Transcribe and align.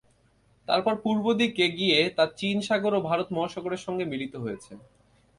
তারপর 0.67 0.93
পূর্ব 1.03 1.25
দিকে 1.39 1.65
গিয়ে 1.77 1.99
তা 2.17 2.23
চীন 2.39 2.57
সাগর 2.67 2.93
ও 2.95 2.99
ভারত 3.09 3.27
মহাসাগরের 3.35 3.81
সঙ্গে 3.85 4.05
মিলিত 4.11 4.33
হয়েছে। 4.43 4.71